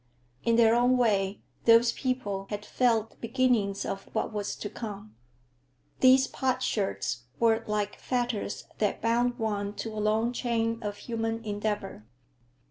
In 0.43 0.55
their 0.55 0.73
own 0.73 0.97
way, 0.97 1.43
those 1.65 1.91
people 1.91 2.47
had 2.49 2.65
felt 2.65 3.11
the 3.11 3.17
beginnings 3.17 3.85
of 3.85 4.09
what 4.15 4.33
was 4.33 4.55
to 4.55 4.67
come. 4.67 5.13
These 5.99 6.25
potsherds 6.25 7.25
were 7.39 7.63
like 7.67 7.99
fetters 7.99 8.63
that 8.79 8.99
bound 9.03 9.37
one 9.37 9.75
to 9.75 9.89
a 9.93 10.01
long 10.01 10.33
chain 10.33 10.81
of 10.81 10.97
human 10.97 11.45
endeavor. 11.45 12.03